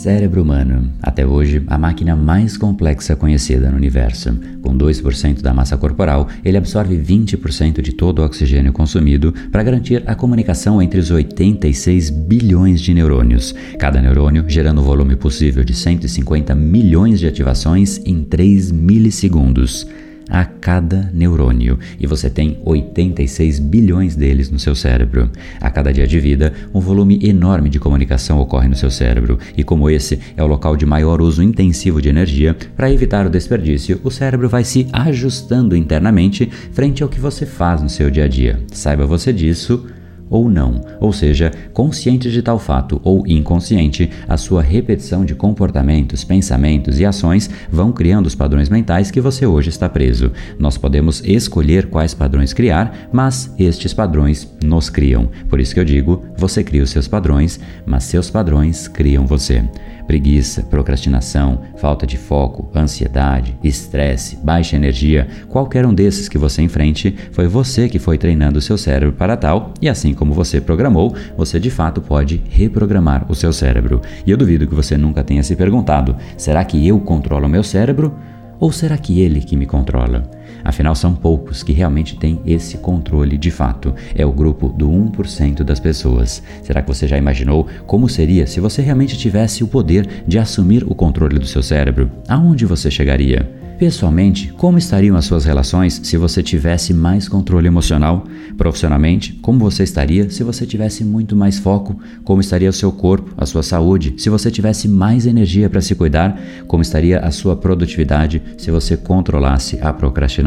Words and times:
Cérebro 0.00 0.40
humano, 0.40 0.90
até 1.02 1.26
hoje 1.26 1.62
a 1.66 1.76
máquina 1.76 2.16
mais 2.16 2.56
complexa 2.56 3.14
conhecida 3.14 3.68
no 3.68 3.76
universo. 3.76 4.34
Com 4.62 4.74
2% 4.74 5.42
da 5.42 5.52
massa 5.52 5.76
corporal, 5.76 6.26
ele 6.42 6.56
absorve 6.56 6.96
20% 6.96 7.82
de 7.82 7.92
todo 7.92 8.20
o 8.20 8.24
oxigênio 8.24 8.72
consumido 8.72 9.30
para 9.52 9.62
garantir 9.62 10.02
a 10.06 10.14
comunicação 10.14 10.80
entre 10.80 10.98
os 10.98 11.10
86 11.10 12.08
bilhões 12.08 12.80
de 12.80 12.94
neurônios, 12.94 13.54
cada 13.78 14.00
neurônio 14.00 14.42
gerando 14.48 14.80
o 14.80 14.84
volume 14.84 15.16
possível 15.16 15.62
de 15.62 15.74
150 15.74 16.54
milhões 16.54 17.20
de 17.20 17.26
ativações 17.26 18.00
em 18.06 18.24
3 18.24 18.72
milissegundos 18.72 19.86
a 20.30 20.44
cada 20.44 21.10
neurônio 21.12 21.78
e 21.98 22.06
você 22.06 22.30
tem 22.30 22.58
86 22.64 23.58
bilhões 23.58 24.14
deles 24.14 24.50
no 24.50 24.58
seu 24.58 24.74
cérebro. 24.74 25.30
A 25.60 25.68
cada 25.70 25.92
dia 25.92 26.06
de 26.06 26.20
vida, 26.20 26.52
um 26.72 26.80
volume 26.80 27.18
enorme 27.22 27.68
de 27.68 27.80
comunicação 27.80 28.38
ocorre 28.38 28.68
no 28.68 28.76
seu 28.76 28.90
cérebro 28.90 29.38
e, 29.56 29.64
como 29.64 29.90
esse 29.90 30.20
é 30.36 30.42
o 30.42 30.46
local 30.46 30.76
de 30.76 30.86
maior 30.86 31.20
uso 31.20 31.42
intensivo 31.42 32.00
de 32.00 32.08
energia, 32.08 32.56
para 32.76 32.90
evitar 32.90 33.26
o 33.26 33.30
desperdício, 33.30 34.00
o 34.04 34.10
cérebro 34.10 34.48
vai 34.48 34.64
se 34.64 34.86
ajustando 34.92 35.76
internamente 35.76 36.50
frente 36.72 37.02
ao 37.02 37.08
que 37.08 37.20
você 37.20 37.44
faz 37.44 37.82
no 37.82 37.88
seu 37.88 38.10
dia 38.10 38.24
a 38.24 38.28
dia. 38.28 38.60
Saiba 38.72 39.04
você 39.04 39.32
disso 39.32 39.86
ou 40.30 40.48
não, 40.48 40.80
ou 41.00 41.12
seja, 41.12 41.50
consciente 41.74 42.30
de 42.30 42.40
tal 42.40 42.58
fato 42.58 43.00
ou 43.04 43.26
inconsciente, 43.26 44.08
a 44.28 44.36
sua 44.36 44.62
repetição 44.62 45.24
de 45.24 45.34
comportamentos, 45.34 46.22
pensamentos 46.22 47.00
e 47.00 47.04
ações 47.04 47.50
vão 47.70 47.90
criando 47.90 48.26
os 48.26 48.34
padrões 48.36 48.68
mentais 48.68 49.10
que 49.10 49.20
você 49.20 49.44
hoje 49.44 49.68
está 49.68 49.88
preso. 49.88 50.30
Nós 50.58 50.78
podemos 50.78 51.20
escolher 51.24 51.88
quais 51.88 52.14
padrões 52.14 52.52
criar, 52.52 53.08
mas 53.12 53.52
estes 53.58 53.92
padrões 53.92 54.48
nos 54.62 54.88
criam. 54.88 55.28
Por 55.48 55.58
isso 55.58 55.74
que 55.74 55.80
eu 55.80 55.84
digo, 55.84 56.22
você 56.36 56.62
cria 56.62 56.84
os 56.84 56.90
seus 56.90 57.08
padrões, 57.08 57.58
mas 57.84 58.04
seus 58.04 58.30
padrões 58.30 58.86
criam 58.86 59.26
você. 59.26 59.64
Preguiça, 60.10 60.64
procrastinação, 60.64 61.60
falta 61.76 62.04
de 62.04 62.16
foco, 62.16 62.68
ansiedade, 62.76 63.56
estresse, 63.62 64.36
baixa 64.42 64.74
energia, 64.74 65.28
qualquer 65.48 65.86
um 65.86 65.94
desses 65.94 66.28
que 66.28 66.36
você 66.36 66.62
enfrente, 66.62 67.14
foi 67.30 67.46
você 67.46 67.88
que 67.88 68.00
foi 68.00 68.18
treinando 68.18 68.58
o 68.58 68.62
seu 68.62 68.76
cérebro 68.76 69.14
para 69.14 69.36
tal, 69.36 69.72
e 69.80 69.88
assim 69.88 70.12
como 70.20 70.34
você 70.34 70.60
programou, 70.60 71.14
você 71.34 71.58
de 71.58 71.70
fato 71.70 72.02
pode 72.02 72.42
reprogramar 72.50 73.24
o 73.26 73.34
seu 73.34 73.54
cérebro. 73.54 74.02
E 74.26 74.30
eu 74.30 74.36
duvido 74.36 74.66
que 74.66 74.74
você 74.74 74.98
nunca 74.98 75.24
tenha 75.24 75.42
se 75.42 75.56
perguntado: 75.56 76.14
será 76.36 76.62
que 76.62 76.86
eu 76.86 77.00
controlo 77.00 77.48
meu 77.48 77.64
cérebro? 77.64 78.14
Ou 78.60 78.70
será 78.70 78.98
que 78.98 79.18
ele 79.18 79.40
que 79.40 79.56
me 79.56 79.64
controla? 79.64 80.30
Afinal, 80.64 80.94
são 80.94 81.14
poucos 81.14 81.62
que 81.62 81.72
realmente 81.72 82.16
têm 82.16 82.40
esse 82.46 82.78
controle 82.78 83.38
de 83.38 83.50
fato. 83.50 83.94
É 84.14 84.24
o 84.24 84.32
grupo 84.32 84.68
do 84.68 84.88
1% 84.88 85.62
das 85.62 85.80
pessoas. 85.80 86.42
Será 86.62 86.82
que 86.82 86.88
você 86.88 87.06
já 87.06 87.16
imaginou 87.16 87.66
como 87.86 88.08
seria 88.08 88.46
se 88.46 88.60
você 88.60 88.82
realmente 88.82 89.18
tivesse 89.18 89.64
o 89.64 89.68
poder 89.68 90.08
de 90.26 90.38
assumir 90.38 90.84
o 90.84 90.94
controle 90.94 91.38
do 91.38 91.46
seu 91.46 91.62
cérebro? 91.62 92.10
Aonde 92.28 92.66
você 92.66 92.90
chegaria? 92.90 93.60
Pessoalmente, 93.80 94.52
como 94.58 94.76
estariam 94.76 95.16
as 95.16 95.24
suas 95.24 95.46
relações 95.46 96.02
se 96.04 96.18
você 96.18 96.42
tivesse 96.42 96.92
mais 96.92 97.26
controle 97.26 97.66
emocional? 97.66 98.26
Profissionalmente, 98.58 99.32
como 99.40 99.58
você 99.58 99.84
estaria 99.84 100.28
se 100.28 100.44
você 100.44 100.66
tivesse 100.66 101.02
muito 101.02 101.34
mais 101.34 101.58
foco? 101.58 101.98
Como 102.22 102.42
estaria 102.42 102.68
o 102.68 102.74
seu 102.74 102.92
corpo, 102.92 103.32
a 103.38 103.46
sua 103.46 103.62
saúde, 103.62 104.16
se 104.18 104.28
você 104.28 104.50
tivesse 104.50 104.86
mais 104.86 105.24
energia 105.24 105.70
para 105.70 105.80
se 105.80 105.94
cuidar? 105.94 106.38
Como 106.66 106.82
estaria 106.82 107.20
a 107.20 107.30
sua 107.30 107.56
produtividade 107.56 108.42
se 108.58 108.70
você 108.70 108.98
controlasse 108.98 109.78
a 109.80 109.94
procrastinação? 109.94 110.39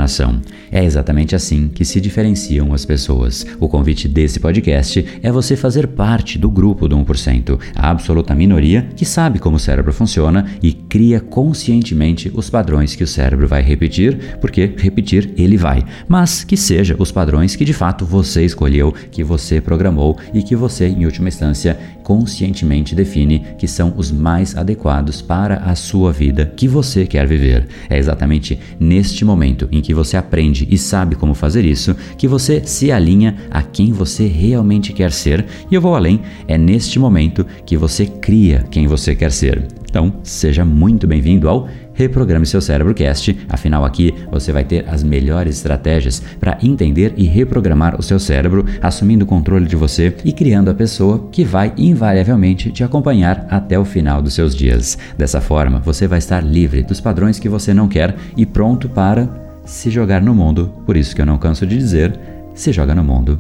É 0.72 0.84
exatamente 0.84 1.36
assim 1.36 1.68
que 1.68 1.86
se 1.86 2.00
diferenciam 2.00 2.74
as 2.74 2.86
pessoas. 2.86 3.46
O 3.60 3.68
convite 3.68 4.08
desse 4.08 4.40
podcast 4.40 5.06
é 5.22 5.32
você 5.32 5.56
fazer 5.56 5.88
parte 5.88 6.38
do 6.38 6.50
grupo 6.50 6.88
do 6.88 6.98
1%, 6.98 7.60
a 7.76 7.90
absoluta 7.90 8.34
minoria 8.34 8.88
que 8.96 9.06
sabe 9.06 9.40
como 9.40 9.58
o 9.58 9.60
cérebro 9.60 9.94
funciona 9.94 10.46
e 10.62 10.72
cria 10.74 11.20
conscientemente 11.20 12.32
os 12.34 12.50
padrões 12.50 12.96
que 12.96 13.04
o 13.04 13.08
cérebro 13.08 13.44
cérebro 13.44 13.48
vai 13.48 13.62
repetir, 13.62 14.38
porque 14.40 14.74
repetir 14.78 15.34
ele 15.38 15.58
vai, 15.58 15.84
mas 16.08 16.44
que 16.44 16.58
seja 16.58 16.96
os 17.00 17.12
padrões 17.12 17.56
que 17.56 17.66
de 17.66 17.74
fato 17.74 18.06
você 18.06 18.44
escolheu, 18.44 18.94
que 19.12 19.24
você 19.24 19.60
programou 19.62 20.18
e 20.34 20.44
que 20.44 20.56
você, 20.56 20.88
em 20.88 21.06
última 21.06 21.30
instância, 21.30 21.78
conscientemente 22.04 22.94
define 22.94 23.40
que 23.58 23.68
são 23.68 23.94
os 23.96 24.12
mais 24.12 24.56
adequados 24.56 25.22
para 25.22 25.58
a 25.58 25.76
sua 25.76 26.12
vida 26.12 26.52
que 26.56 26.68
você 26.68 27.06
quer 27.06 27.26
viver. 27.26 27.68
É 27.90 27.98
exatamente 27.98 28.60
neste 28.80 29.24
momento 29.24 29.68
em 29.72 29.82
que 29.84 29.94
você 29.94 30.18
aprende 30.18 30.68
e 30.72 30.78
sabe 30.78 31.16
como 31.16 31.36
fazer 31.36 31.64
isso 31.64 31.96
que 32.18 32.28
você 32.28 32.64
se 32.66 32.92
alinha 32.92 33.36
a 33.52 33.62
quem 33.62 33.92
você 33.92 34.26
realmente 34.26 34.92
quer 34.94 35.12
ser, 35.12 35.46
e 35.70 35.76
eu 35.76 35.82
vou 35.82 35.94
além, 35.94 36.22
é 36.48 36.58
neste 36.58 36.98
momento 36.98 37.46
que 37.66 37.78
você 37.78 38.08
cria 38.08 38.66
quem 38.72 38.88
você 38.88 39.14
quer 39.14 39.32
ser. 39.32 39.68
Então, 39.88 40.12
seja 40.24 40.66
muito 40.66 41.06
bem-vindo 41.06 41.48
ao 41.48 41.68
Reprograme 41.94 42.46
seu 42.46 42.60
cérebro 42.60 42.94
cast, 42.94 43.38
afinal 43.48 43.86
aqui 43.86 44.14
você 44.32 44.52
vai 44.52 44.64
ter 44.64 44.86
as 44.90 45.04
melhores 45.04 45.58
estratégias 45.58 46.22
para 46.40 46.58
entender 46.62 47.14
e 47.16 47.26
reprogramar 47.26 48.00
o 48.00 48.04
seu 48.04 48.20
cérebro, 48.20 48.66
assumindo 48.82 49.26
o 49.26 49.28
controle 49.28 49.68
de 49.68 49.76
você 49.76 50.16
e 50.26 50.34
criando 50.34 50.72
a 50.72 50.74
pessoa 50.74 51.30
que 51.32 51.44
vai 51.44 51.72
invariavelmente 51.78 52.72
te 52.72 52.84
acompanhar 52.84 53.46
até 53.50 53.78
o 53.78 53.86
final 53.86 54.22
dos 54.22 54.34
seus 54.34 54.56
dias. 54.56 54.98
Dessa 55.16 55.40
forma, 55.40 55.80
você 55.80 56.08
vai 56.08 56.18
estar 56.18 56.42
livre 56.42 56.82
dos 56.82 57.00
padrões 57.00 57.40
que 57.40 57.50
você 57.50 57.74
não 57.74 57.88
quer 57.88 58.16
e 58.36 58.46
pronto 58.46 58.90
para 58.90 59.43
se 59.66 59.90
jogar 59.90 60.22
no 60.22 60.34
mundo. 60.34 60.74
Por 60.86 60.98
isso 60.98 61.16
que 61.16 61.22
eu 61.22 61.26
não 61.26 61.38
canso 61.38 61.66
de 61.66 61.78
dizer, 61.78 62.20
se 62.54 62.72
joga 62.72 62.94
no 62.94 63.04
mundo, 63.04 63.40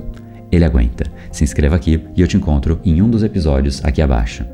ele 0.51 0.66
aguenta. 0.66 1.06
Se 1.31 1.44
inscreva 1.44 1.75
aqui 1.75 2.03
e 2.16 2.22
eu 2.22 2.28
te 2.28 2.38
encontro 2.38 2.79
em 2.84 3.01
um 3.01 3.09
dos 3.09 3.23
episódios 3.23 3.84
aqui 3.84 4.01
abaixo. 4.01 4.45